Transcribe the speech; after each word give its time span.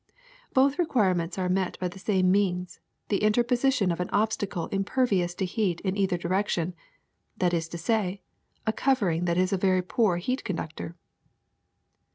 Both 0.55 0.79
requirements 0.79 1.37
are 1.37 1.47
met 1.47 1.77
by 1.79 1.87
the 1.87 1.99
same 1.99 2.31
means, 2.31 2.79
the 3.09 3.21
interposition 3.21 3.91
of 3.91 3.99
an 3.99 4.09
obstacle 4.09 4.65
impervious 4.69 5.35
to 5.35 5.45
heat 5.45 5.79
in 5.81 5.95
either 5.95 6.17
direction; 6.17 6.73
that 7.37 7.53
is 7.53 7.67
to 7.67 7.77
say, 7.77 8.23
a 8.65 8.73
covering 8.73 9.25
that 9.25 9.37
is 9.37 9.53
a 9.53 9.57
very 9.57 9.83
poor 9.83 10.17
heat 10.17 10.43
conductor." 10.43 10.95